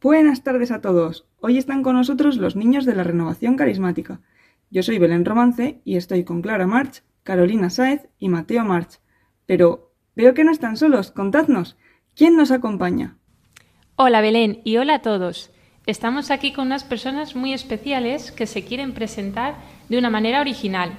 [0.00, 1.26] Buenas tardes a todos.
[1.40, 4.20] Hoy están con nosotros los niños de la Renovación Carismática.
[4.70, 9.00] Yo soy Belén Romance y estoy con Clara March, Carolina Sáez y Mateo March.
[9.44, 11.10] Pero veo que no están solos.
[11.10, 11.76] Contadnos,
[12.14, 13.16] ¿quién nos acompaña?
[13.96, 15.50] Hola Belén y hola a todos.
[15.84, 19.56] Estamos aquí con unas personas muy especiales que se quieren presentar
[19.88, 20.92] de una manera original.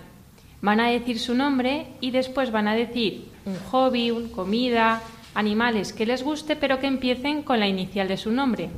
[0.62, 5.02] Van a decir su nombre y después van a decir un hobby, un comida,
[5.40, 8.70] animales que les guste, pero que empiecen con la inicial de su nombre.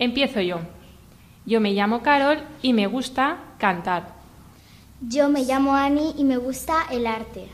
[0.00, 0.58] Empiezo yo.
[1.46, 4.16] Yo me llamo Carol y me gusta cantar.
[5.00, 7.46] Yo me llamo Ani y me gusta el arte.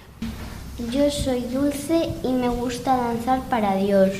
[0.90, 4.10] Yo soy Dulce y me gusta danzar para Dios.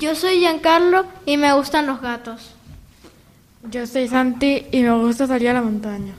[0.00, 2.54] Yo soy Giancarlo y me gustan los gatos.
[3.70, 6.14] Yo soy Santi y me gusta salir a la montaña.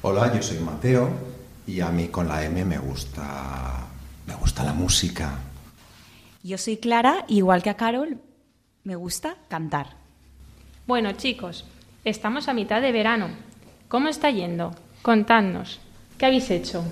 [0.00, 1.10] Hola, yo soy Mateo
[1.66, 3.83] y a mí con la M me gusta
[4.26, 5.38] me gusta la música.
[6.42, 8.18] Yo soy Clara, igual que a Carol,
[8.84, 9.88] me gusta cantar.
[10.86, 11.64] Bueno chicos,
[12.04, 13.28] estamos a mitad de verano.
[13.88, 14.74] ¿Cómo está yendo?
[15.02, 15.80] Contadnos.
[16.18, 16.84] ¿Qué habéis hecho?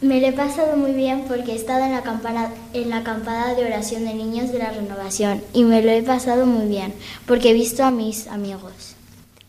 [0.00, 3.54] Me lo he pasado muy bien porque he estado en la, campana- en la acampada
[3.54, 6.94] de oración de niños de la renovación y me lo he pasado muy bien
[7.26, 8.94] porque he visto a mis amigos.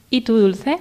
[0.09, 0.79] ¿Y tú, Dulce?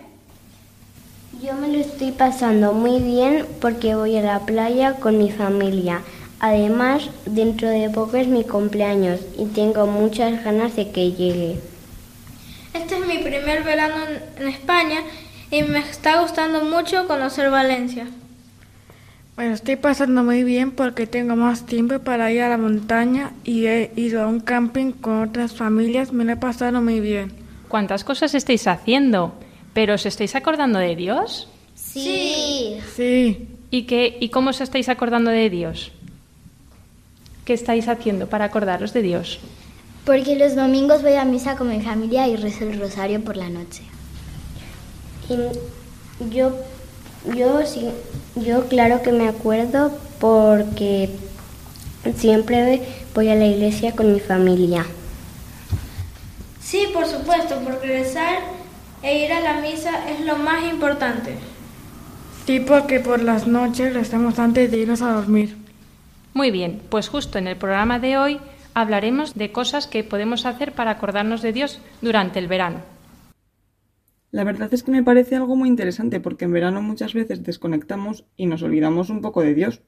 [1.42, 6.00] Yo me lo estoy pasando muy bien porque voy a la playa con mi familia.
[6.40, 11.58] Además, dentro de poco es mi cumpleaños y tengo muchas ganas de que llegue.
[12.74, 13.96] Este es mi primer verano
[14.38, 14.98] en- España
[15.50, 18.06] y me está gustando mucho conocer Valencia.
[19.36, 23.30] Me lo estoy pasando muy bien porque tengo más tiempo para ir a la montaña
[23.44, 26.12] y he ido a un camping con otras familias.
[26.12, 27.32] Me lo he pasado muy bien.
[27.68, 29.32] ¿Cuántas cosas estáis haciendo?
[29.78, 31.46] ¿Pero os estáis acordando de Dios?
[31.76, 32.80] Sí.
[32.96, 35.92] Sí, ¿Y, qué, ¿Y cómo os estáis acordando de Dios?
[37.44, 39.38] ¿Qué estáis haciendo para acordaros de Dios?
[40.04, 43.50] Porque los domingos voy a misa con mi familia y rezo el rosario por la
[43.50, 43.84] noche.
[46.28, 46.58] yo,
[47.36, 47.88] yo, sí,
[48.34, 51.08] yo claro que me acuerdo porque
[52.16, 52.82] siempre
[53.14, 54.84] voy a la iglesia con mi familia.
[56.60, 58.58] Sí, por supuesto, porque rezar
[59.02, 61.34] e ir a la misa es lo más importante.
[62.46, 65.56] sí porque por las noches lo estamos antes de irnos a dormir.
[66.34, 68.40] Muy bien, pues justo en el programa de hoy
[68.74, 72.80] hablaremos de cosas que podemos hacer para acordarnos de Dios durante el verano.
[74.30, 78.24] La verdad es que me parece algo muy interesante porque en verano muchas veces desconectamos
[78.36, 79.82] y nos olvidamos un poco de Dios.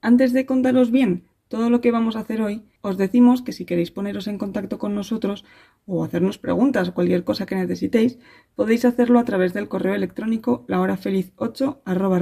[0.00, 3.64] Antes de contaros bien todo lo que vamos a hacer hoy, os decimos que si
[3.64, 5.44] queréis poneros en contacto con nosotros
[5.84, 8.20] o hacernos preguntas o cualquier cosa que necesitéis,
[8.54, 12.20] podéis hacerlo a través del correo electrónico lahorafeliz8 arroba.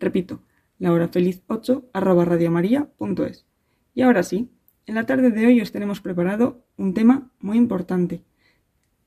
[0.00, 0.42] Repito,
[0.80, 2.88] lahorafeliz8 arroba.
[3.92, 4.50] Y ahora sí,
[4.86, 8.24] en la tarde de hoy os tenemos preparado un tema muy importante.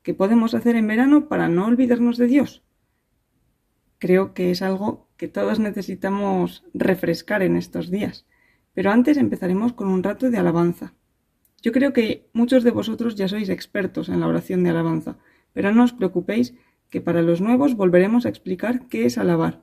[0.04, 2.62] ¿Qué podemos hacer en verano para no olvidarnos de Dios?
[3.98, 8.28] Creo que es algo que todos necesitamos refrescar en estos días.
[8.74, 10.94] Pero antes empezaremos con un rato de alabanza.
[11.62, 15.18] Yo creo que muchos de vosotros ya sois expertos en la oración de alabanza,
[15.54, 16.54] pero no os preocupéis
[16.90, 19.62] que para los nuevos volveremos a explicar qué es alabar.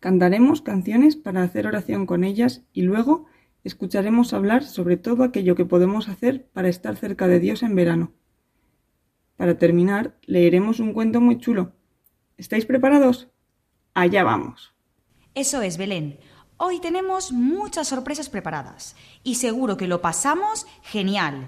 [0.00, 3.26] Cantaremos canciones para hacer oración con ellas y luego
[3.64, 8.12] escucharemos hablar sobre todo aquello que podemos hacer para estar cerca de Dios en verano.
[9.36, 11.72] Para terminar, leeremos un cuento muy chulo.
[12.36, 13.28] ¿Estáis preparados?
[13.94, 14.74] Allá vamos.
[15.34, 16.18] Eso es, Belén.
[16.58, 21.46] Hoy tenemos muchas sorpresas preparadas y seguro que lo pasamos genial.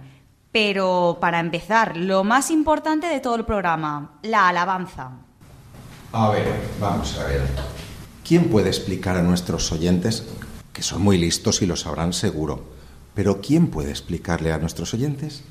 [0.53, 5.11] Pero para empezar, lo más importante de todo el programa, la alabanza.
[6.12, 6.47] A ver,
[6.81, 7.43] vamos a ver.
[8.27, 10.25] ¿Quién puede explicar a nuestros oyentes,
[10.73, 12.62] que son muy listos y lo sabrán seguro,
[13.15, 15.43] pero quién puede explicarle a nuestros oyentes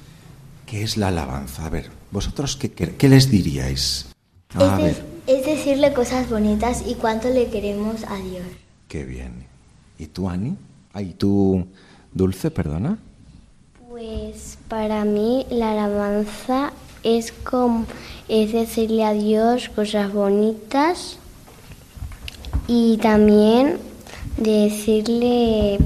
[0.66, 1.66] qué es la alabanza?
[1.66, 4.08] A ver, vosotros qué, qué- qué les diríais?
[4.56, 8.46] A es, ver, de- es decirle cosas bonitas y cuánto le queremos a Dios.
[8.88, 9.49] qué bien.
[10.00, 10.56] ¿Y tú, Ani?
[10.94, 11.66] Ay, tú,
[12.13, 12.98] Dulce, perdona.
[13.90, 16.72] Pues para mí la alabanza
[17.04, 17.86] es como
[18.30, 21.18] es decirle a Dios cosas bonitas
[22.68, 23.78] y también
[24.38, 25.80] decirle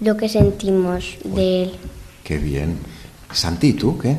[0.00, 1.72] lo que sentimos de él.
[2.22, 2.78] Qué bien.
[3.32, 4.18] Santi, ¿y tú qué?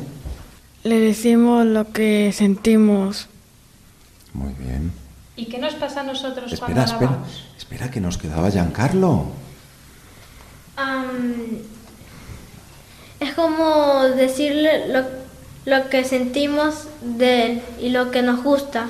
[0.82, 3.28] Le decimos lo que sentimos.
[4.34, 5.05] Muy bien.
[5.36, 7.08] ¿Y qué nos pasa a nosotros Espera, cuando espera.
[7.10, 7.44] alabamos?
[7.58, 9.26] Espera, que nos quedaba Giancarlo.
[10.76, 11.58] Am,
[13.20, 15.04] es como decirle lo,
[15.66, 18.88] lo que sentimos de él y lo que nos gusta.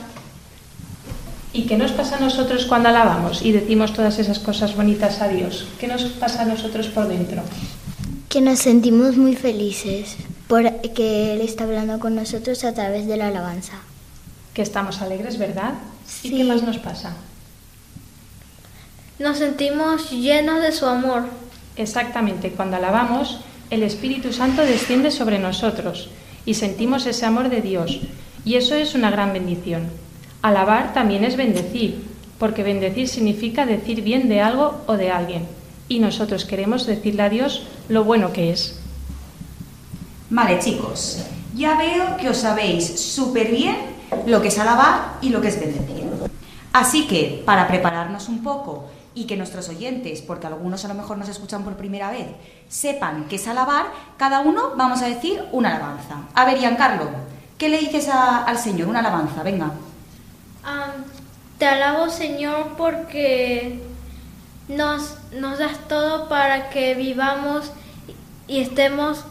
[1.53, 5.29] ¿Y qué nos pasa a nosotros cuando alabamos y decimos todas esas cosas bonitas a
[5.29, 5.67] Dios?
[5.81, 7.43] ¿Qué nos pasa a nosotros por dentro?
[8.29, 10.17] Que nos sentimos muy felices
[10.49, 13.79] porque Él está hablando con nosotros a través de la alabanza.
[14.53, 15.75] Que estamos alegres, ¿verdad?
[16.23, 17.17] ¿Y qué más nos pasa?
[19.19, 21.25] Nos sentimos llenos de su amor.
[21.77, 23.39] Exactamente, cuando alabamos,
[23.71, 26.09] el Espíritu Santo desciende sobre nosotros
[26.45, 28.01] y sentimos ese amor de Dios.
[28.45, 29.89] Y eso es una gran bendición.
[30.43, 32.05] Alabar también es bendecir,
[32.39, 35.47] porque bendecir significa decir bien de algo o de alguien.
[35.89, 38.79] Y nosotros queremos decirle a Dios lo bueno que es.
[40.31, 41.25] Vale, chicos,
[41.55, 43.96] ya veo que os sabéis súper bien
[44.27, 46.09] lo que es alabar y lo que es bendecir.
[46.73, 51.17] Así que, para prepararnos un poco y que nuestros oyentes, porque algunos a lo mejor
[51.17, 52.27] nos escuchan por primera vez,
[52.69, 53.87] sepan qué es alabar,
[54.19, 56.17] cada uno vamos a decir una alabanza.
[56.35, 57.09] A ver, Giancarlo,
[57.57, 58.89] ¿qué le dices a- al Señor?
[58.89, 59.71] Una alabanza, venga.
[61.59, 63.81] Te alabo Señor porque
[64.69, 67.71] nos, nos das todo para que vivamos
[68.47, 69.25] y estemos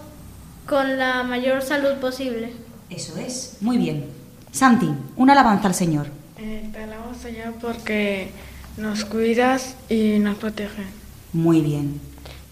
[0.68, 2.54] con la mayor salud posible.
[2.89, 4.10] Eso es, muy bien.
[4.56, 6.07] Santi, una alabanza al Señor.
[6.38, 8.30] Eh, te alabo, Señor, porque
[8.78, 10.86] nos cuidas y nos proteges.
[11.34, 12.00] Muy bien.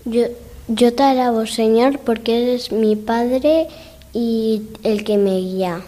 [0.03, 0.23] Yo,
[0.67, 3.69] yo te alabo, Señor, porque eres mi Padre
[4.11, 5.79] y el que me guía.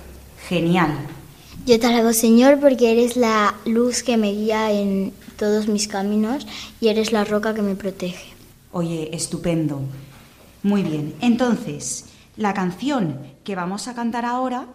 [0.48, 0.96] Genial.
[1.66, 6.48] Yo te alabo, Señor, porque eres la luz que me guía en todos mis caminos
[6.80, 8.28] y eres la roca que me protege.
[8.72, 9.82] Oye, estupendo.
[10.64, 11.14] Muy bien.
[11.20, 12.06] Entonces,
[12.38, 14.68] la canción que vamos a cantar ahora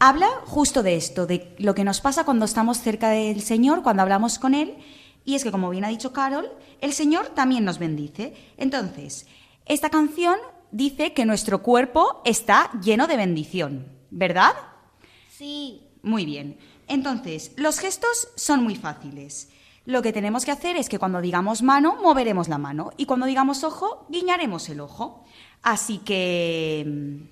[0.00, 4.02] habla justo de esto, de lo que nos pasa cuando estamos cerca del Señor, cuando
[4.02, 4.78] hablamos con Él.
[5.24, 6.50] Y es que, como bien ha dicho Carol,
[6.80, 8.34] el Señor también nos bendice.
[8.56, 9.26] Entonces,
[9.66, 10.36] esta canción
[10.72, 14.54] dice que nuestro cuerpo está lleno de bendición, ¿verdad?
[15.30, 15.86] Sí.
[16.02, 16.58] Muy bien.
[16.88, 19.50] Entonces, los gestos son muy fáciles.
[19.84, 22.90] Lo que tenemos que hacer es que cuando digamos mano, moveremos la mano.
[22.96, 25.24] Y cuando digamos ojo, guiñaremos el ojo.
[25.62, 27.28] Así que...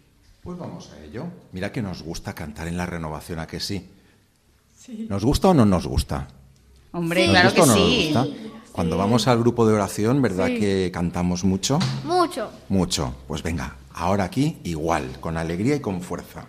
[0.49, 1.27] Pues vamos a ello.
[1.53, 3.87] Mira que nos gusta cantar en la renovación, ¿a que sí?
[5.07, 6.27] ¿Nos gusta o no nos gusta?
[6.93, 8.11] Hombre, ¿Nos claro gusta que o no sí.
[8.15, 8.73] nos gusta?
[8.73, 10.59] Cuando vamos al grupo de oración, ¿verdad Sí.
[10.59, 11.79] que cantamos mucho?
[12.03, 12.51] Mucho.
[12.71, 13.15] Mucho.
[13.27, 16.47] Pues venga, ahora aquí igual, con alegría y con fuerza.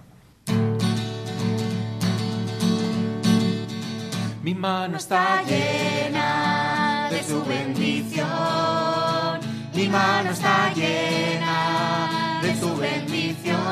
[4.41, 8.29] Mi mano está llena de su bendición.
[9.75, 13.68] Mi mano está llena de su bendición.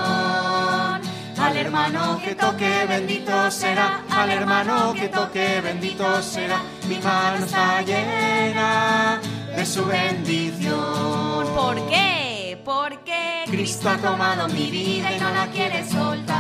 [1.57, 6.61] Al hermano que toque bendito será, al hermano que toque bendito será.
[6.87, 9.19] Mi mano está llena
[9.55, 11.47] de su bendición.
[11.55, 12.61] ¿Por qué?
[12.63, 16.37] Porque Cristo ha tomado mi vida y no la quiere soltar.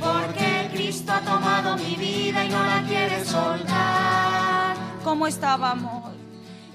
[0.00, 4.74] Porque Cristo ha tomado mi vida y no la quiere soltar.
[5.04, 6.14] ¿Cómo estábamos?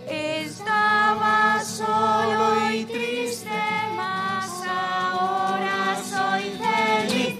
[0.07, 3.49] Estaba solo y triste,
[3.97, 5.52] mas ahora
[6.33, 7.35] soy feliz.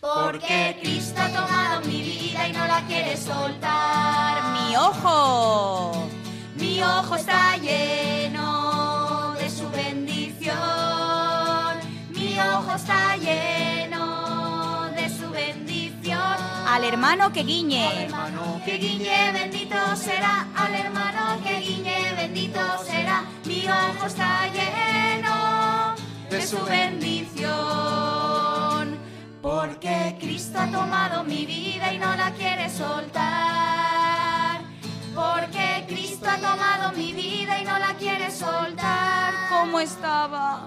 [0.00, 4.42] Porque Cristo ha tomado mi vida y no la quiere soltar.
[4.54, 6.08] Mi ojo.
[6.56, 10.56] Mi ojo está lleno de su bendición.
[12.10, 16.36] Mi ojo está lleno de su bendición.
[16.68, 18.04] Al hermano que Al guiñe.
[18.04, 23.24] hermano que guiñe bendito será, al hermano que guiñe bendito será.
[23.44, 25.94] Mi ojo está lleno
[26.30, 27.97] de su bendición.
[29.48, 34.60] Porque Cristo ha tomado mi vida y no la quiere soltar.
[35.14, 39.32] Porque Cristo ha tomado mi vida y no la quiere soltar.
[39.48, 40.66] ¿Cómo estaba?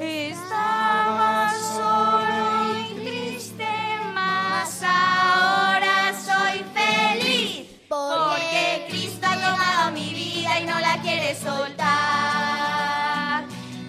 [0.00, 3.68] Estaba solo y triste,
[4.14, 7.66] mas ahora soy feliz.
[7.90, 11.84] Porque Cristo ha tomado mi vida y no la quiere soltar.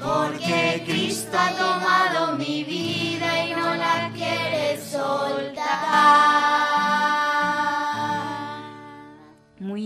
[0.04, 2.99] Porque Cristo ha tomado mi vida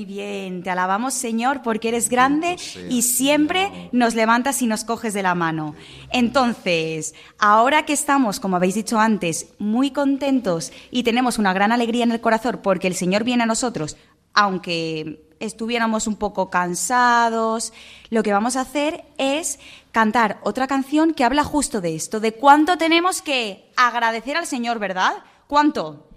[0.03, 4.83] Muy bien, te alabamos Señor porque eres grande sea, y siempre nos levantas y nos
[4.83, 5.75] coges de la mano.
[6.11, 12.03] Entonces, ahora que estamos, como habéis dicho antes, muy contentos y tenemos una gran alegría
[12.03, 13.95] en el corazón porque el Señor viene a nosotros
[14.33, 17.71] aunque estuviéramos un poco cansados,
[18.09, 19.59] lo que vamos a hacer es
[19.91, 24.79] cantar otra canción que habla justo de esto, de cuánto tenemos que agradecer al Señor,
[24.79, 25.13] ¿verdad?
[25.47, 26.07] ¿Cuánto?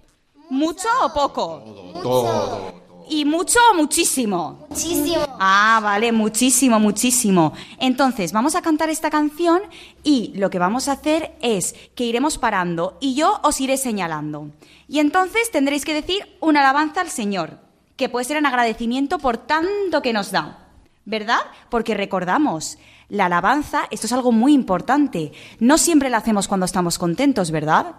[0.48, 1.62] ¿Mucho o poco?
[2.02, 2.85] Todo.
[3.08, 4.66] ¿Y mucho o muchísimo?
[4.68, 5.24] Muchísimo.
[5.38, 7.52] Ah, vale, muchísimo, muchísimo.
[7.78, 9.62] Entonces, vamos a cantar esta canción
[10.02, 14.50] y lo que vamos a hacer es que iremos parando y yo os iré señalando.
[14.88, 17.58] Y entonces tendréis que decir una alabanza al Señor,
[17.96, 20.62] que puede ser en agradecimiento por tanto que nos da.
[21.04, 21.38] ¿Verdad?
[21.70, 25.30] Porque recordamos, la alabanza, esto es algo muy importante.
[25.60, 27.94] No siempre la hacemos cuando estamos contentos, ¿verdad?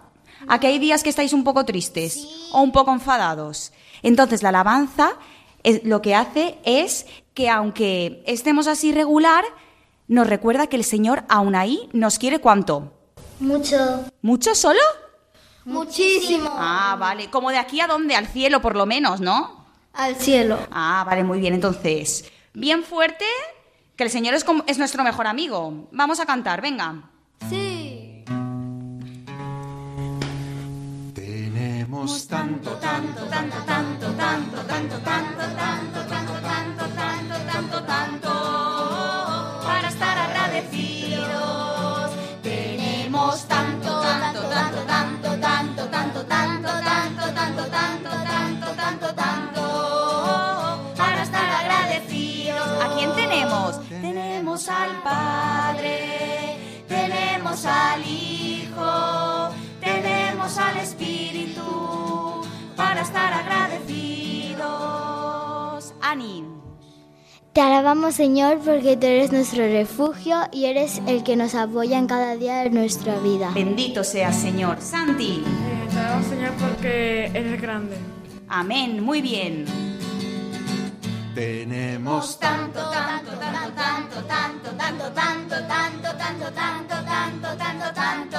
[0.48, 3.72] ¿A que hay días que estáis un poco tristes o un poco enfadados?
[4.04, 5.14] Entonces, la alabanza
[5.64, 9.44] es- lo que hace es que aunque estemos así regular,
[10.08, 12.94] nos recuerda que el Señor aún ahí nos quiere cuánto.
[13.40, 14.06] Mucho.
[14.22, 14.80] ¿Mucho solo?
[15.66, 16.50] Muchísimo.
[16.54, 17.30] Ah, vale.
[17.30, 18.16] Como de aquí a dónde?
[18.16, 19.66] Al cielo, por lo menos, ¿no?
[19.94, 20.58] Al cielo.
[20.72, 21.54] Ah, vale, muy bien.
[21.54, 23.26] Entonces, bien fuerte,
[23.96, 25.88] que el Señor es, como- es nuestro mejor amigo.
[25.92, 27.10] Vamos a cantar, venga.
[27.50, 27.77] Sí.
[32.08, 38.32] Tenemos tanto, tanto, tanto, tanto, tanto, tanto, tanto, tanto, tanto, tanto, tanto, tanto, tanto,
[39.62, 42.12] para estar agradecidos.
[42.42, 49.64] Tenemos tanto, tanto, tanto, tanto, tanto, tanto, tanto, tanto, tanto, tanto, tanto, tanto, tanto,
[50.96, 52.84] para estar agradecidos.
[52.86, 53.82] ¿A quién tenemos?
[53.90, 56.56] Tenemos al Padre,
[56.88, 59.50] tenemos al Hijo,
[59.82, 61.87] tenemos al Espíritu
[62.78, 65.94] para estar agradecidos.
[66.02, 66.46] Ani.
[67.52, 72.06] Te alabamos, Señor, porque tú eres nuestro refugio y eres el que nos apoya en
[72.06, 73.50] cada día de nuestra vida.
[73.56, 74.80] Bendito sea Señor.
[74.80, 75.44] Santi.
[75.44, 77.98] Eh, te alabo, Señor, porque eres grande.
[78.48, 79.04] Amén.
[79.04, 79.66] Muy bien.
[81.34, 86.08] Tenemos Tanto, tanto, tanto, tanto, tanto, tanto, tanto, tanto, tanto,
[86.54, 88.38] tanto, tanto, tanto, tanto,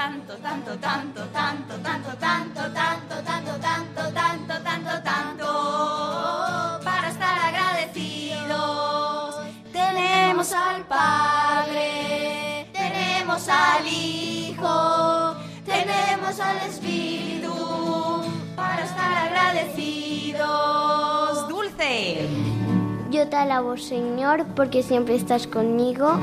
[0.00, 5.46] tanto, tanto, tanto, tanto, tanto, tanto, tanto, tanto, tanto, tanto, tanto, tanto,
[6.82, 9.36] para estar agradecidos.
[9.70, 17.52] Tenemos al Padre, tenemos al Hijo, tenemos al Espíritu
[18.56, 21.46] para estar agradecidos.
[21.46, 22.26] Dulce.
[23.10, 26.18] Yo te alabo, Señor, porque siempre estás conmigo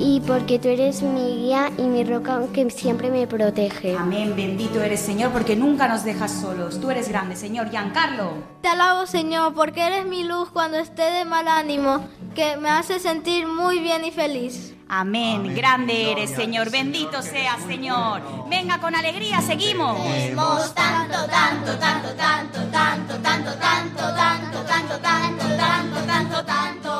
[0.00, 3.96] y porque tú eres mi guía y mi roca que siempre me protege.
[3.96, 6.80] Amén, bendito eres Señor, porque nunca nos dejas solos.
[6.80, 7.70] Tú eres grande, Señor.
[7.70, 8.32] Giancarlo.
[8.62, 12.98] Te alabo, Señor, porque eres mi luz cuando esté de mal ánimo, que me hace
[12.98, 14.74] sentir muy bien y feliz.
[14.88, 16.70] Amén, grande eres, Señor.
[16.70, 18.22] Bendito seas, Señor.
[18.48, 20.02] Venga, con alegría, seguimos.
[20.02, 26.90] Tenemos tanto, tanto, tanto, tanto, tanto, tanto, tanto, tanto, tanto, tanto, tanto, tanto, tanto,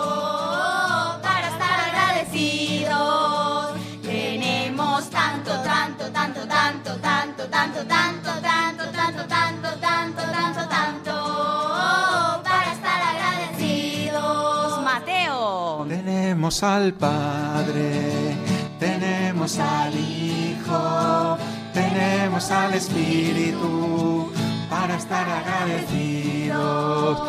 [16.51, 18.35] Tenemos al Padre,
[18.81, 21.39] tenemos al Hijo,
[21.73, 24.33] tenemos al Espíritu
[24.69, 27.21] para estar agradecidos.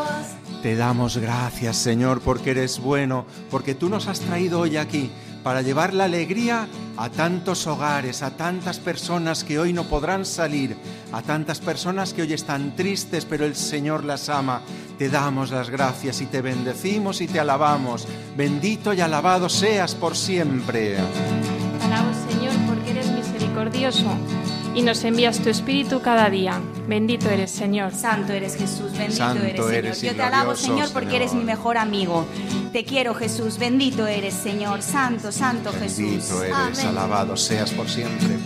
[0.63, 5.11] Te damos gracias, Señor, porque eres bueno, porque tú nos has traído hoy aquí
[5.43, 10.75] para llevar la alegría a tantos hogares, a tantas personas que hoy no podrán salir,
[11.11, 14.61] a tantas personas que hoy están tristes, pero el Señor las ama.
[15.01, 18.07] Te damos las gracias y te bendecimos y te alabamos.
[18.37, 20.97] Bendito y alabado seas por siempre.
[20.97, 24.05] Te alabo, Señor, porque eres misericordioso
[24.75, 26.61] y nos envías tu Espíritu cada día.
[26.87, 27.95] Bendito eres, Señor.
[27.95, 29.73] Santo eres Jesús, bendito Santo eres, Señor.
[29.73, 31.21] eres Yo te alabo, Señor, porque Señor.
[31.23, 32.27] eres mi mejor amigo.
[32.71, 33.57] Te quiero, Jesús.
[33.57, 34.83] Bendito eres, Señor.
[34.83, 35.97] Santo, santo Jesús.
[35.97, 36.87] Bendito eres, Amén.
[36.89, 38.37] alabado seas por siempre.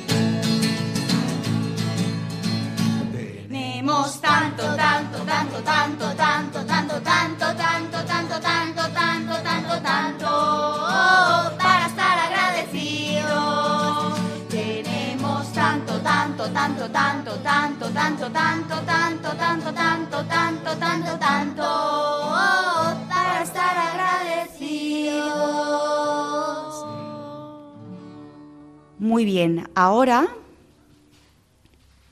[3.86, 10.25] Tenemos tanto, tanto, tanto, tanto, tanto, tanto, tanto, tanto, tanto, tanto, tanto, tanto, tanto,
[11.56, 14.18] para estar agradecidos.
[14.50, 21.63] Tenemos tanto, tanto, tanto, tanto, tanto, tanto, tanto, tanto, tanto, tanto, tanto, tanto, tanto,
[23.08, 25.13] para estar agradecidos.
[28.98, 30.25] Muy bien, ahora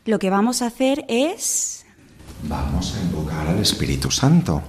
[0.05, 1.86] lo que vamos a hacer es...
[2.43, 4.62] Vamos a invocar al Espíritu Santo.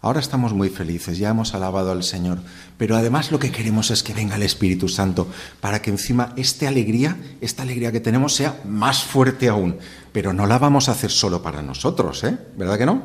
[0.00, 2.38] Ahora estamos muy felices, ya hemos alabado al Señor,
[2.76, 5.26] pero además lo que queremos es que venga el Espíritu Santo
[5.60, 9.78] para que encima esta alegría, esta alegría que tenemos sea más fuerte aún.
[10.12, 12.38] Pero no la vamos a hacer solo para nosotros, ¿eh?
[12.56, 13.02] ¿Verdad que no?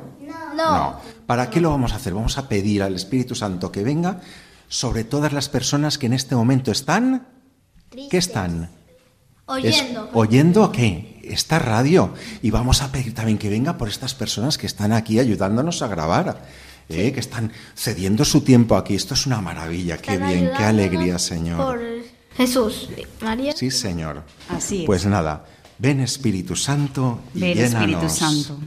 [0.56, 1.00] No.
[1.26, 2.14] ¿Para qué lo vamos a hacer?
[2.14, 4.22] Vamos a pedir al Espíritu Santo que venga
[4.68, 7.28] sobre todas las personas que en este momento están...
[7.90, 8.70] ¿Qué están?
[9.48, 10.04] Oyendo.
[10.06, 11.13] Es- ¿Oyendo qué?
[11.24, 12.14] Esta radio.
[12.42, 15.88] Y vamos a pedir también que venga por estas personas que están aquí ayudándonos a
[15.88, 16.44] grabar,
[16.90, 17.12] ¿eh?
[17.12, 18.96] que están cediendo su tiempo aquí.
[18.96, 19.98] Esto es una maravilla.
[19.98, 21.58] Qué bien, qué alegría, Señor.
[21.58, 21.82] Por
[22.38, 22.90] Jesús.
[23.22, 23.54] María.
[23.56, 24.24] Sí, Señor.
[24.50, 24.86] Así es.
[24.86, 25.46] Pues nada,
[25.78, 28.10] ven Espíritu Santo y Ven Espíritu.
[28.10, 28.58] Santo.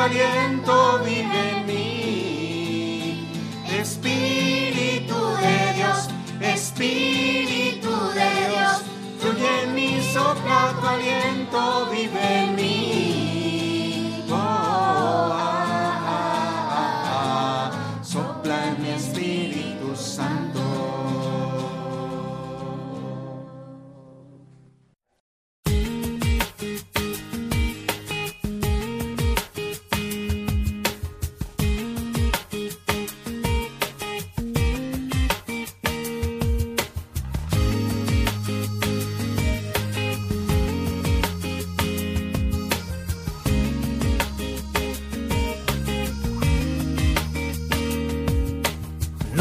[0.00, 3.28] Aliento, vive en mí.
[3.78, 6.08] Espíritu de Dios,
[6.40, 8.82] Espíritu de Dios,
[9.18, 11.19] fluye en mí, sopla tu aliento,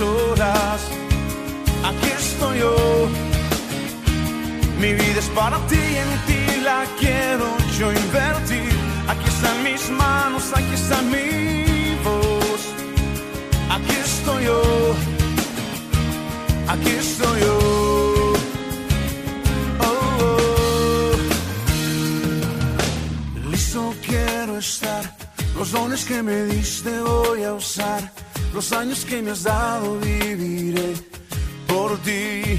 [0.00, 0.80] horas.
[1.84, 3.08] Aquí estoy yo.
[4.80, 7.46] Mi vida es para ti y en ti la quiero
[7.78, 8.72] yo invertir.
[9.08, 12.62] Aquí están mis manos, aquí está mi voz.
[13.70, 14.62] Aquí estoy yo.
[16.68, 17.58] Aquí estoy yo.
[19.80, 21.10] Oh, oh.
[23.50, 25.04] Listo quiero estar.
[25.56, 28.25] Los dones que me diste voy a usar.
[28.54, 30.94] Los años que me has dado viviré
[31.66, 32.58] por ti.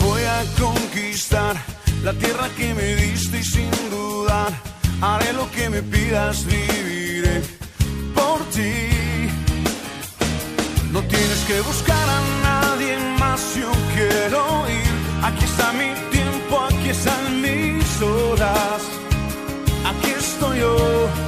[0.00, 1.56] Voy a conquistar
[2.04, 4.52] la tierra que me diste y sin dudar
[5.00, 7.42] haré lo que me pidas, viviré
[8.14, 8.72] por ti.
[10.92, 15.24] No tienes que buscar a nadie más, yo quiero ir.
[15.24, 18.82] Aquí está mi tiempo, aquí están mis horas.
[19.84, 21.27] Aquí estoy yo.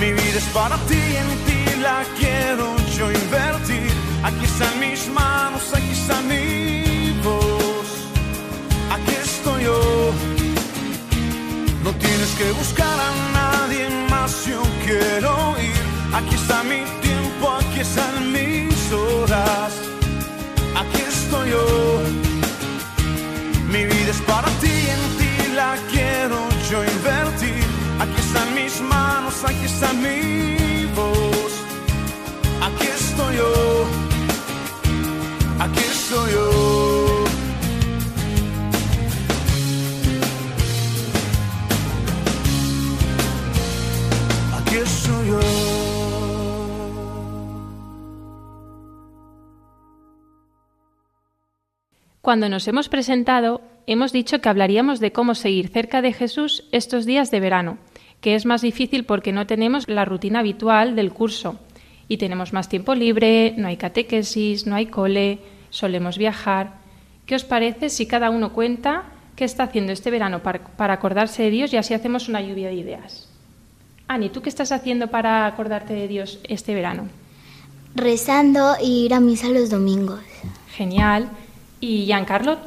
[0.00, 3.92] Mi vida es para ti, en ti la quiero yo invertir.
[4.24, 7.88] Aquí están mis manos, aquí está mi voz.
[8.94, 10.12] Aquí estoy yo.
[11.84, 13.10] No tienes que buscar a
[13.40, 15.82] nadie más, yo quiero ir.
[16.14, 16.99] Aquí está mi
[52.30, 57.04] Cuando nos hemos presentado, hemos dicho que hablaríamos de cómo seguir cerca de Jesús estos
[57.04, 57.78] días de verano,
[58.20, 61.58] que es más difícil porque no tenemos la rutina habitual del curso
[62.06, 65.40] y tenemos más tiempo libre, no hay catequesis, no hay cole,
[65.70, 66.74] solemos viajar.
[67.26, 71.42] ¿Qué os parece si cada uno cuenta qué está haciendo este verano para, para acordarse
[71.42, 73.28] de Dios y así hacemos una lluvia de ideas.
[74.06, 77.08] Ani, ¿tú qué estás haciendo para acordarte de Dios este verano?
[77.96, 80.20] Rezando y ir a misa los domingos.
[80.76, 81.28] Genial.
[81.80, 82.58] ¿Y Giancarlo?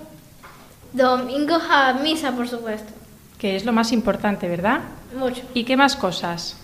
[0.91, 2.91] Domingos a misa, por supuesto.
[3.37, 4.81] Que es lo más importante, ¿verdad?
[5.17, 5.41] Mucho.
[5.53, 6.57] ¿Y qué más cosas?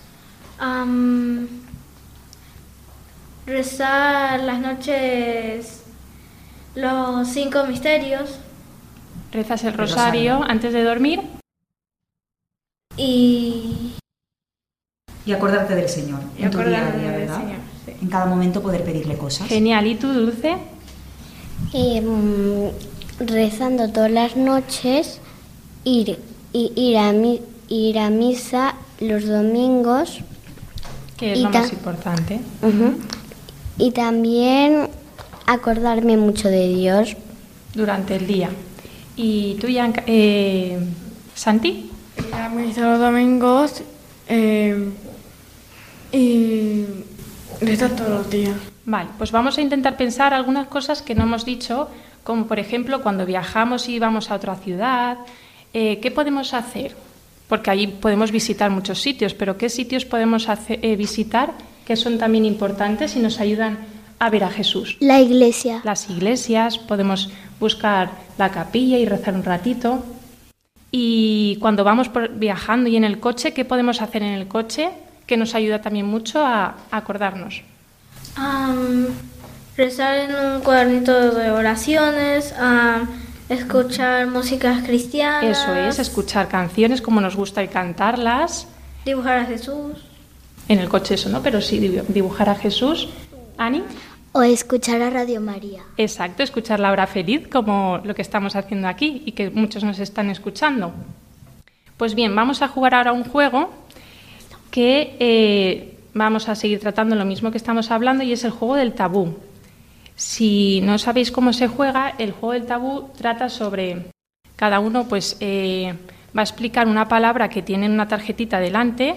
[0.58, 1.48] Am,
[3.46, 5.82] rezar las noches
[6.74, 8.38] los cinco misterios
[9.32, 11.20] ¿Rezas el rosario antes de dormir?
[12.96, 13.94] y
[15.24, 17.40] Y acordarte del Señor Y en tu día a día, ¿verdad?
[17.40, 17.92] Señor, sí.
[18.02, 19.48] En cada momento poder pedirle cosas.
[19.48, 19.86] Genial.
[19.86, 20.56] ¿Y tú, Dulce?
[21.72, 22.70] Em,
[23.20, 25.20] rezando todas las noches,
[25.84, 26.18] ir,
[26.52, 30.18] y- ir, a, mi- ir a misa los domingos
[31.16, 32.40] Que es lo más importante.
[33.78, 34.88] y también
[35.46, 37.16] acordarme mucho de Dios.
[37.74, 38.50] Durante el día.
[39.16, 40.78] ¿Y tú, Gianca- eh,
[41.34, 41.90] Santi?
[42.18, 43.82] Ir a misa los domingos
[44.28, 44.88] eh,
[46.12, 46.84] y
[47.60, 48.56] rezar todos los días.
[48.84, 51.88] Vale, pues vamos a intentar pensar algunas cosas que no hemos dicho,
[52.24, 55.18] como por ejemplo cuando viajamos y vamos a otra ciudad,
[55.72, 56.96] eh, ¿qué podemos hacer?
[57.48, 61.52] Porque allí podemos visitar muchos sitios, pero ¿qué sitios podemos eh, visitar
[61.84, 63.78] que son también importantes y nos ayudan
[64.18, 64.96] a ver a Jesús?
[65.00, 65.80] La iglesia.
[65.84, 70.04] Las iglesias, podemos buscar la capilla y rezar un ratito.
[70.92, 74.90] Y cuando vamos por- viajando y en el coche, ¿qué podemos hacer en el coche?
[75.26, 77.62] Que nos ayuda también mucho a- a acordarnos.
[78.36, 79.06] Am,
[79.76, 83.08] rezar en un cuadernito de oraciones, am,
[83.48, 88.66] escuchar músicas cristianas, Eso es, escuchar canciones como nos gusta y cantarlas.
[89.04, 90.04] dibujar a Jesús.
[90.68, 91.42] En el coche eso, ¿no?
[91.42, 93.08] Pero sí dibu- dibujar a Jesús.
[93.58, 93.82] Ani.
[94.32, 95.82] O escuchar a Radio María.
[95.96, 99.98] Exacto, escuchar la hora feliz como lo que estamos haciendo aquí y que muchos nos
[99.98, 100.92] están escuchando.
[101.96, 103.70] Pues bien, vamos a jugar ahora un juego
[104.70, 108.76] que eh, vamos a seguir tratando lo mismo que estamos hablando y es el juego
[108.76, 109.36] del tabú.
[110.16, 114.10] Si no sabéis cómo se juega, el juego del tabú trata sobre
[114.56, 115.94] cada uno pues eh,
[116.36, 119.16] va a explicar una palabra que tiene en una tarjetita delante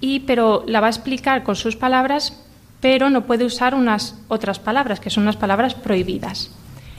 [0.00, 2.44] y pero la va a explicar con sus palabras,
[2.80, 6.50] pero no puede usar unas otras palabras que son unas palabras prohibidas.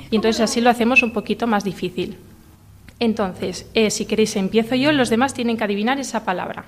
[0.10, 2.18] Y entonces así lo hacemos un poquito más difícil.
[3.00, 6.66] Entonces, eh, si queréis empiezo yo, los demás tienen que adivinar esa palabra.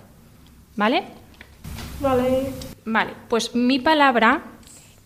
[0.75, 1.05] ¿Vale?
[1.99, 2.51] Vale.
[2.86, 4.41] Vale, pues mi palabra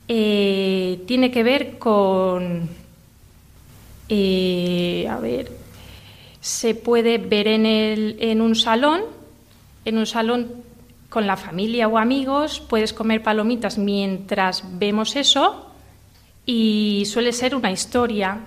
[0.07, 2.69] eh, tiene que ver con...
[4.09, 5.51] eh, a ver,
[6.41, 9.01] se puede ver en, el, en un salón,
[9.85, 10.51] en un salón
[11.09, 15.67] con la familia o amigos, puedes comer palomitas mientras vemos eso
[16.45, 18.39] y suele ser una historia,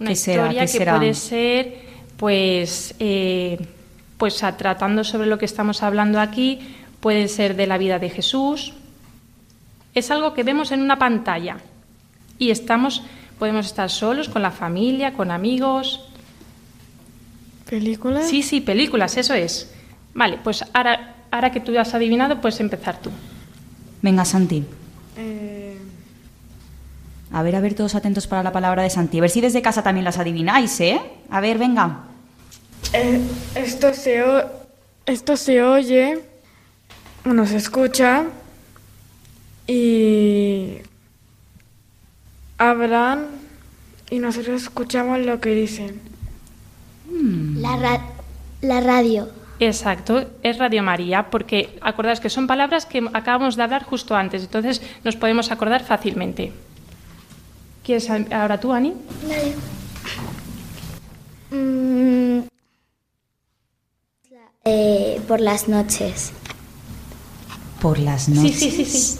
[0.00, 0.42] una ¿Qué será?
[0.44, 0.96] historia ¿Qué que será?
[0.98, 1.74] puede ser,
[2.16, 3.58] pues, eh,
[4.16, 6.58] pues a- tratando sobre lo que estamos hablando aquí,
[7.00, 8.72] puede ser de la vida de Jesús.
[9.94, 11.58] Es algo que vemos en una pantalla
[12.38, 13.02] y estamos,
[13.38, 16.00] podemos estar solos con la familia, con amigos.
[17.68, 18.28] ¿Películas?
[18.28, 19.70] Sí, sí, películas, eso es.
[20.14, 23.10] Vale, pues ahora, ahora que tú has adivinado, puedes empezar tú.
[24.02, 24.64] Venga, Santi.
[25.16, 25.76] Eh,
[27.32, 29.18] A ver, a ver, todos atentos para la palabra de Santi.
[29.18, 30.98] A ver si desde casa también las adivináis, ¿eh?
[31.30, 32.04] A ver, venga.
[32.94, 33.20] eh,
[33.54, 34.44] esto, se o-
[35.04, 36.20] esto se oye,
[37.46, 38.24] se escucha
[39.66, 40.78] y
[42.56, 43.26] hablan
[44.10, 46.00] y nosotros escuchamos lo que dicen.
[47.60, 48.06] La, ra-
[48.62, 49.28] la radio.
[49.60, 54.42] Exacto, es Radio María, porque acordaos que son palabras que acabamos de hablar justo antes,
[54.44, 56.52] entonces nos podemos acordar fácilmente.
[57.82, 58.94] ¿Quieres ahora tú, Ani?
[61.50, 62.40] Mm,
[64.64, 66.32] eh, por las noches.
[67.80, 68.58] Por las Sí, noches.
[68.58, 69.18] sí, sí, sí.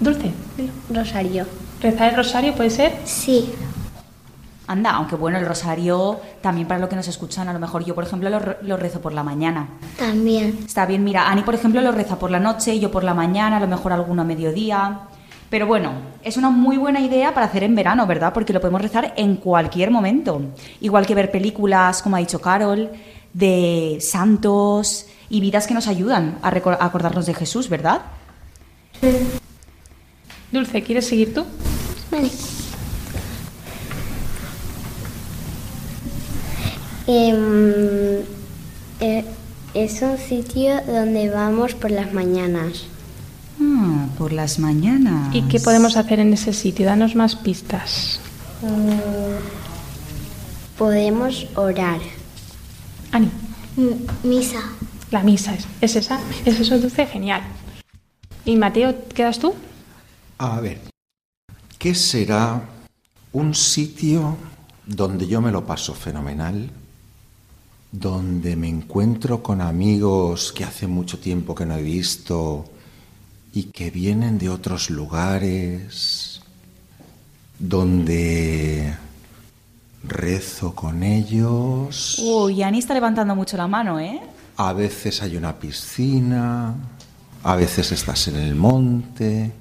[0.00, 0.72] Dulce, dilo.
[0.90, 1.46] Rosario.
[1.80, 2.92] ¿Rezar el rosario puede ser?
[3.04, 3.50] Sí.
[4.68, 7.94] Anda, aunque bueno, el rosario también para lo que nos escuchan, a lo mejor yo,
[7.94, 9.68] por ejemplo, lo, lo rezo por la mañana.
[9.96, 10.58] También.
[10.66, 13.58] Está bien, mira, Ani, por ejemplo, lo reza por la noche, yo por la mañana,
[13.58, 15.00] a lo mejor alguno a mediodía.
[15.50, 15.92] Pero bueno,
[16.24, 18.32] es una muy buena idea para hacer en verano, ¿verdad?
[18.32, 20.42] Porque lo podemos rezar en cualquier momento.
[20.80, 22.90] Igual que ver películas, como ha dicho Carol,
[23.32, 28.02] de santos y vidas que nos ayudan a, a acordarnos de Jesús, ¿verdad?
[30.52, 31.44] Dulce, ¿quieres seguir tú?
[32.10, 32.30] Vale.
[37.06, 38.24] Em,
[39.00, 39.24] eh,
[39.74, 42.84] es un sitio donde vamos por las mañanas.
[43.60, 45.34] Ah, por las mañanas.
[45.34, 46.86] ¿Y qué podemos hacer en ese sitio?
[46.86, 48.18] Danos más pistas.
[50.76, 52.00] Podemos orar.
[53.12, 53.30] Ani,
[54.24, 54.60] misa.
[55.16, 57.40] La misa es, es esa, es eso dulce, genial.
[58.44, 59.54] Y Mateo, ¿quedas tú?
[60.36, 60.78] A ver,
[61.78, 62.60] ¿qué será
[63.32, 64.36] un sitio
[64.84, 66.68] donde yo me lo paso fenomenal?
[67.90, 72.66] Donde me encuentro con amigos que hace mucho tiempo que no he visto
[73.54, 76.42] y que vienen de otros lugares,
[77.58, 78.94] donde
[80.04, 82.18] rezo con ellos.
[82.22, 84.20] Uy, Ani está levantando mucho la mano, ¿eh?
[84.58, 86.74] A veces hay una piscina,
[87.42, 89.52] a veces estás en el monte.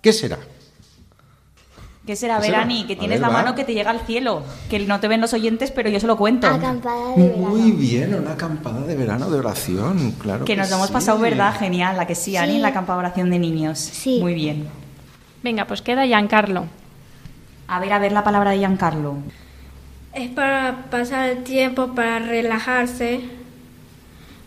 [0.00, 0.38] ¿Qué será?
[2.06, 2.58] ¿Qué será, ¿Qué será?
[2.58, 2.86] Verani?
[2.86, 3.42] Que tienes ver, la va.
[3.42, 4.44] mano que te llega al cielo.
[4.70, 6.46] Que no te ven los oyentes, pero yo se lo cuento.
[6.46, 7.48] Acampada de verano.
[7.48, 10.44] Muy bien, una acampada de verano de oración, claro.
[10.44, 11.52] Que nos lo hemos pasado, ¿verdad?
[11.58, 12.56] Genial, la que sí, Ani, Sí.
[12.56, 13.80] en la campa de oración de niños.
[13.80, 14.20] Sí.
[14.20, 14.68] Muy bien.
[15.42, 16.66] Venga, pues queda Giancarlo.
[17.66, 19.16] A ver, a ver la palabra de Giancarlo.
[20.14, 23.20] Es para pasar el tiempo, para relajarse,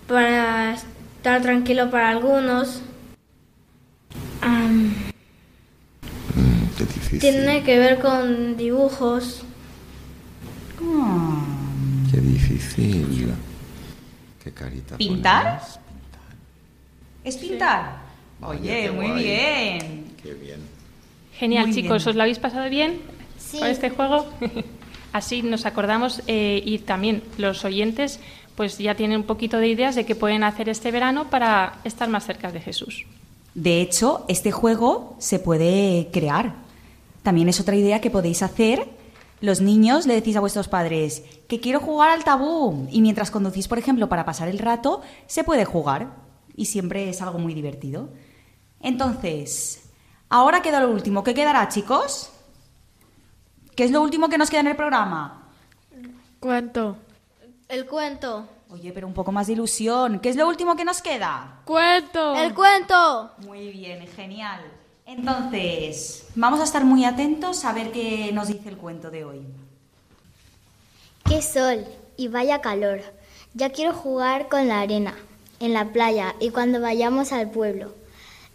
[0.09, 2.81] para estar tranquilo para algunos.
[4.41, 4.93] Am,
[6.35, 7.19] Mm, qué difícil.
[7.19, 9.43] tiene que ver con dibujos.
[12.11, 13.33] Qué difícil.
[14.43, 14.97] Qué carita.
[14.97, 15.59] ¿Pintar?
[15.59, 15.79] pones.
[17.23, 17.97] ¿Es pintar?
[18.41, 19.23] Oye, muy guay.
[19.23, 20.05] bien.
[20.23, 20.59] Qué bien.
[21.37, 22.09] Genial, Muy chicos, bien.
[22.09, 22.99] ¿os lo habéis pasado bien
[23.37, 23.59] Sí.
[23.59, 24.27] con este juego?
[25.13, 28.19] Así nos acordamos eh, y también los oyentes
[28.59, 32.09] pues ya tienen un poquito de ideas de qué pueden hacer este verano para estar
[32.09, 33.05] más cerca de Jesús.
[33.53, 36.55] De hecho, este juego se puede crear.
[37.23, 38.85] También es otra idea que podéis hacer.
[39.39, 43.69] Los niños le decís a vuestros padres que quiero jugar al tabú y mientras conducís,
[43.69, 46.17] por ejemplo, para pasar el rato, se puede jugar
[46.53, 48.09] y siempre es algo muy divertido.
[48.81, 49.83] Entonces,
[50.27, 51.23] ahora queda lo último.
[51.23, 52.29] ¿Qué quedará, chicos?
[53.77, 55.47] ¿Qué es lo último que nos queda en el programa?
[56.41, 56.97] Cuento.
[57.69, 58.47] El cuento.
[58.71, 60.19] Oye, pero un poco más de ilusión.
[60.19, 61.61] ¿Qué es lo último que nos queda?
[61.65, 62.35] Cuento.
[62.35, 63.29] El cuento.
[63.45, 64.61] Muy bien, genial.
[65.05, 69.45] Entonces, vamos a estar muy atentos a ver qué nos dice el cuento de hoy.
[71.25, 71.85] Qué sol
[72.17, 73.01] y vaya calor.
[73.53, 75.13] Ya quiero jugar con la arena,
[75.59, 77.93] en la playa y cuando vayamos al pueblo.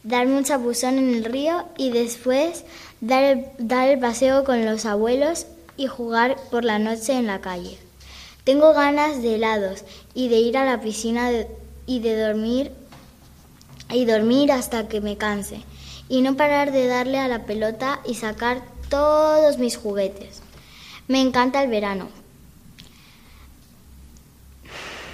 [0.03, 2.64] Darme un chapuzón en el río y después
[3.00, 5.46] dar el, dar el paseo con los abuelos
[5.77, 7.83] y jugar por la noche en la calle.
[8.44, 11.30] Tengo ganas de helados y de ir a la piscina
[11.87, 12.72] y de dormir
[13.90, 15.62] y dormir hasta que me canse
[16.09, 20.42] y no parar de darle a la pelota y sacar todos mis juguetes.
[21.09, 22.09] Me encanta el verano.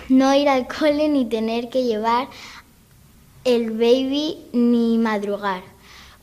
[0.09, 2.29] No ir al cole ni tener que llevar
[3.45, 5.63] el baby ni madrugar.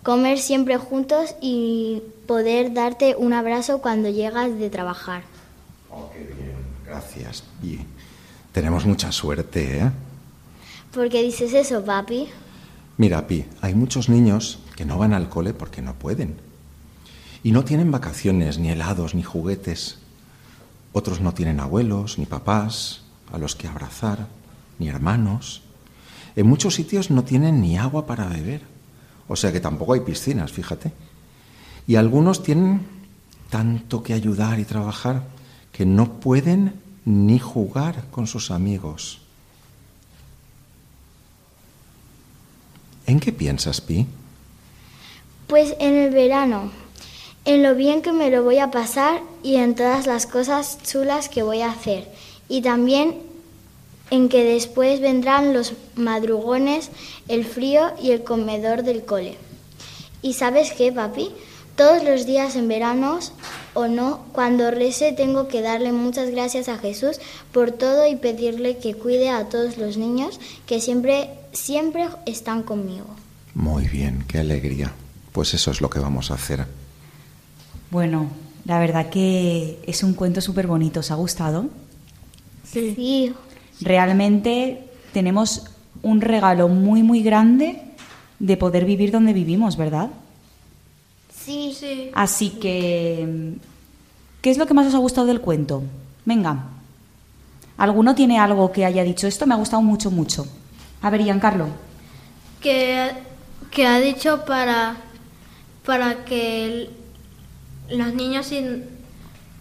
[0.04, 5.24] Comer siempre juntos y poder darte un abrazo cuando llegas de trabajar.
[6.98, 7.24] Bien.
[7.24, 7.80] Gracias, Pi.
[8.52, 9.92] Tenemos mucha suerte, ¿eh?
[10.92, 12.28] ¿Por qué dices eso, papi?
[12.98, 16.38] Mira, Pi, hay muchos niños que no van al cole porque no pueden.
[17.44, 20.00] Y no tienen vacaciones, ni helados, ni juguetes.
[20.92, 24.28] Otros no tienen abuelos, ni papás a los que abrazar,
[24.80, 25.62] ni hermanos.
[26.36, 28.62] En muchos sitios no tienen ni agua para beber.
[29.28, 30.92] O sea que tampoco hay piscinas, fíjate.
[31.86, 32.82] Y algunos tienen
[33.50, 35.24] tanto que ayudar y trabajar
[35.72, 39.20] que no pueden ni jugar con sus amigos.
[43.06, 44.06] ¿En qué piensas, Pi?
[45.48, 46.70] Pues en el verano,
[47.46, 51.30] en lo bien que me lo voy a pasar y en todas las cosas chulas
[51.30, 52.12] que voy a hacer.
[52.50, 53.22] Y también
[54.10, 56.90] en que después vendrán los madrugones,
[57.30, 59.38] el frío y el comedor del cole.
[60.22, 61.32] ¿Y sabes qué, papi?
[61.78, 63.32] Todos los días en veranos
[63.78, 67.20] o no, cuando rece tengo que darle muchas gracias a Jesús
[67.52, 73.06] por todo y pedirle que cuide a todos los niños que siempre, siempre están conmigo.
[73.54, 74.94] Muy bien, qué alegría.
[75.32, 76.66] Pues eso es lo que vamos a hacer.
[77.92, 78.32] Bueno,
[78.66, 81.02] la verdad que es un cuento súper bonito.
[81.02, 81.68] ¿Os ha gustado?
[82.64, 82.96] Sí.
[82.96, 83.34] Sí,
[83.82, 85.68] Realmente tenemos
[86.02, 87.80] un regalo muy, muy grande
[88.40, 90.10] de poder vivir donde vivimos, ¿verdad?
[91.48, 92.12] Sí, Sí.
[92.14, 93.54] Así que,
[94.42, 95.82] ¿qué es lo que más os ha gustado del cuento?
[96.26, 96.66] Venga.
[97.78, 99.46] ¿Alguno tiene algo que haya dicho esto?
[99.48, 100.46] Me ha gustado mucho, mucho.
[101.02, 101.68] A ver, Giancarlo.
[102.62, 103.12] Que,
[103.72, 104.98] que ha dicho para,
[105.86, 106.90] para que el-
[107.98, 108.84] los niños sin,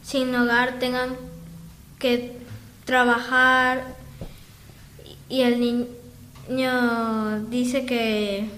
[0.03, 1.11] sin hogar tengan
[1.99, 2.37] que
[2.85, 3.95] trabajar
[5.29, 5.87] y el ni-
[6.49, 8.49] niño dice que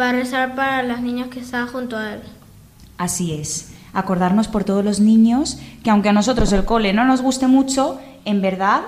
[0.00, 2.22] va a rezar para los niños que están junto a él.
[2.96, 3.72] Así es.
[3.92, 8.00] Acordarnos por todos los niños que aunque a nosotros el cole no nos guste mucho,
[8.24, 8.82] en verdad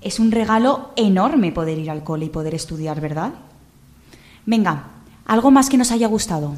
[0.00, 3.32] es un regalo enorme poder ir al cole y poder estudiar, ¿verdad?
[4.46, 4.84] Venga,
[5.26, 6.54] algo más que nos haya gustado.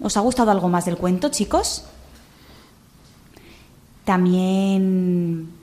[0.00, 1.84] ¿Os ha gustado algo más del cuento, chicos?
[4.04, 5.57] También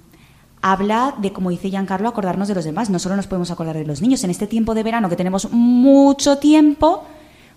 [0.65, 2.89] habla de, como dice Giancarlo, acordarnos de los demás.
[2.89, 4.23] No solo nos podemos acordar de los niños.
[4.23, 7.04] En este tiempo de verano, que tenemos mucho tiempo,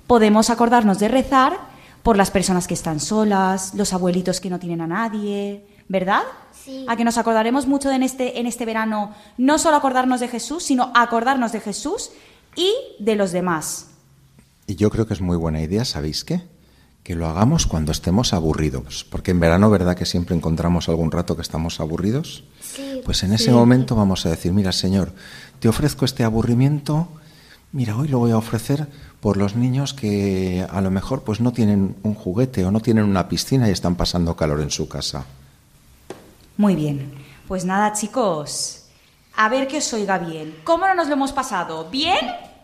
[0.07, 1.57] podemos acordarnos de rezar
[2.03, 6.21] por las personas que están solas, los abuelitos que no tienen a nadie, ¿verdad?
[6.53, 6.85] Sí.
[6.87, 10.64] A que nos acordaremos mucho en este, en este verano, no solo acordarnos de Jesús,
[10.64, 12.11] sino acordarnos de Jesús
[12.57, 13.87] y de los demás.
[14.66, 16.42] Y yo creo que es muy buena idea, ¿sabéis qué?
[17.05, 19.07] Que lo hagamos cuando estemos aburridos.
[19.11, 22.44] Porque en verano, ¿verdad que siempre encontramos algún rato que estamos aburridos?
[23.05, 25.12] Pues en ese momento vamos a decir, mira Señor,
[25.61, 27.09] te ofrezco este aburrimiento,
[27.73, 28.87] mira, hoy lo voy a ofrecer
[29.21, 33.05] por los niños que a lo mejor pues no tienen un juguete o no tienen
[33.05, 35.25] una piscina y están pasando calor en su casa.
[36.57, 37.12] Muy bien.
[37.47, 38.85] Pues nada, chicos.
[39.37, 40.55] A ver que os oiga bien.
[40.64, 41.88] ¿Cómo no nos lo hemos pasado?
[41.91, 42.19] ¿Bien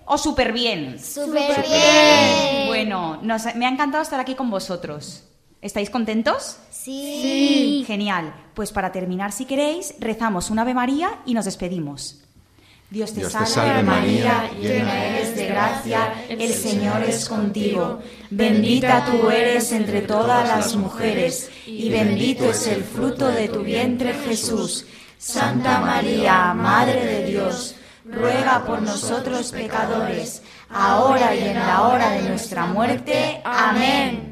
[0.07, 0.99] o súper bien?
[1.03, 2.67] Súper bien.
[2.67, 5.23] Bueno, nos- me ha encantado estar aquí con vosotros.
[5.65, 6.59] ¿Estáis contentos?
[6.71, 7.85] Sí.
[7.87, 8.35] Genial.
[8.53, 12.21] Pues para terminar, si queréis, rezamos un Ave María y nos despedimos.
[12.91, 18.01] Dios te, Dios te salve, María, llena eres de gracia, el Señor es contigo.
[18.29, 24.13] Bendita tú eres entre todas las mujeres, y bendito es el fruto de tu vientre,
[24.13, 24.85] Jesús.
[25.17, 27.75] Santa María, Madre de Dios,
[28.05, 33.41] ruega por nosotros pecadores, ahora y en la hora de nuestra muerte.
[33.45, 34.24] Amén.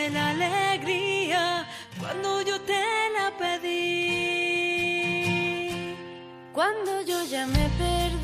[0.00, 1.66] Diste la alegría
[1.98, 2.82] cuando yo te
[3.16, 3.70] la pedí.
[6.52, 8.19] Cuando yo ya me perdía,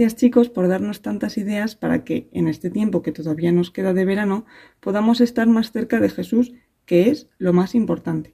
[0.00, 3.92] gracias chicos por darnos tantas ideas para que en este tiempo que todavía nos queda
[3.92, 4.46] de verano
[4.80, 6.54] podamos estar más cerca de Jesús,
[6.86, 8.32] que es lo más importante.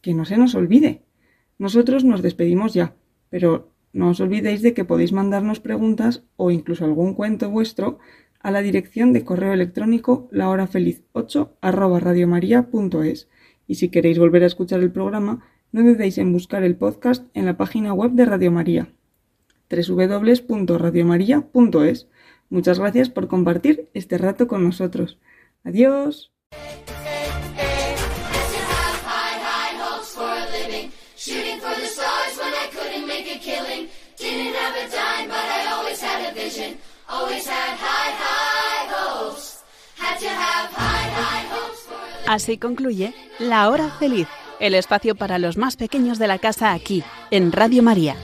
[0.00, 1.02] Que no se nos olvide.
[1.58, 2.94] Nosotros nos despedimos ya,
[3.28, 7.98] pero no os olvidéis de que podéis mandarnos preguntas o incluso algún cuento vuestro
[8.40, 13.28] a la dirección de correo electrónico lahorafeliz8 arroba radiomaria.es.
[13.66, 17.44] Y si queréis volver a escuchar el programa, no dudéis en buscar el podcast en
[17.44, 18.88] la página web de Radio María
[19.72, 22.08] www.radiomaria.es.
[22.50, 25.18] Muchas gracias por compartir este rato con nosotros.
[25.64, 26.30] Adiós.
[42.26, 44.26] Así concluye La Hora Feliz,
[44.58, 48.16] el espacio para los más pequeños de la casa aquí, en Radio María.